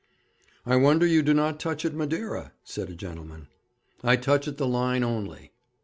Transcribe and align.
'I 0.65 0.77
wonder 0.77 1.05
you 1.05 1.21
do 1.21 1.31
not 1.31 1.59
touch 1.59 1.85
at 1.85 1.93
Madeira,' 1.93 2.53
said 2.63 2.89
a 2.89 2.95
gentleman. 2.95 3.49
'I 4.03 4.15
touch 4.15 4.47
at 4.47 4.57
the 4.57 4.65
Line 4.65 5.03
only.' 5.03 5.51